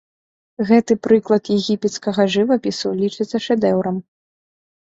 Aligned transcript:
Гэты 0.69 0.95
прыклад 1.07 1.43
егіпецкага 1.57 2.27
жывапісу 2.37 2.95
лічыцца 3.05 3.45
шэдэўрам. 3.51 4.03